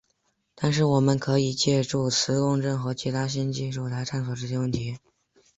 [0.55, 4.97] 但是我们可以借助磁共振和其他新技术来探索这些问题。